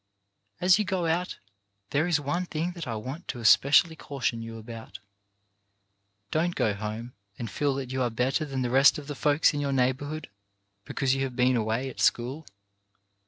[0.59, 1.37] As you go out,
[1.91, 4.97] there is one thing that I want to especially caution you about.
[6.31, 9.53] Don't go home and feel that you are better than the rest of the folks
[9.53, 10.27] in your neighbourhood
[10.85, 12.47] because you have been away at school.